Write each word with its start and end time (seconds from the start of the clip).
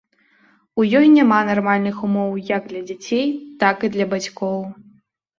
У 0.83 0.83
ёй 0.99 1.09
няма 1.17 1.41
нармальных 1.49 1.99
умоў 2.07 2.31
як 2.57 2.61
для 2.71 2.81
дзяцей, 2.87 3.27
так 3.65 3.85
і 3.89 3.91
для 3.97 4.05
бацькоў. 4.15 4.57